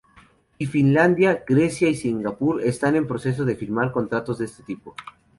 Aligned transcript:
Y 0.57 0.65
Finlandia, 0.65 1.43
Grecia 1.47 1.87
y 1.87 1.93
Singapur 1.93 2.59
están 2.63 2.95
en 2.95 3.05
proceso 3.05 3.45
de 3.45 3.55
firmar 3.55 3.91
contratos 3.91 4.39
de 4.39 4.45
ese 4.45 4.63
tipo. 4.63 4.95